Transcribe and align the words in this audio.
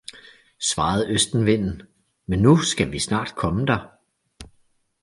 svarede 0.59 1.07
Østenvinden, 1.09 1.81
men 2.25 2.39
nu 2.41 2.57
skal 2.57 2.91
vi 2.91 2.99
snart 2.99 3.35
komme 3.35 3.65
der. 3.65 3.89